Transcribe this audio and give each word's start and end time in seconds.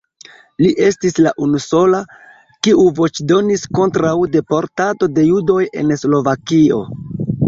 Li 0.65 0.69
estis 0.83 1.17
la 1.25 1.33
unusola, 1.47 1.99
kiu 2.67 2.85
voĉdonis 2.99 3.65
kontraŭ 3.81 4.13
deportado 4.37 5.11
de 5.19 5.27
judoj 5.29 5.59
en 5.83 5.93
Slovakio. 6.05 6.81